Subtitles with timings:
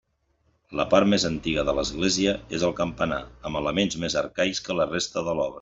[0.79, 4.93] La part més antiga de l'església és el campanar, amb elements més arcaics que la
[4.99, 5.49] resta de l'obra.